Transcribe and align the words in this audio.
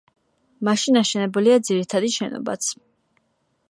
მაშინ 0.69 0.97
აშენებულია 1.03 1.61
ძირითადი 1.69 2.13
შენობაც. 2.19 2.75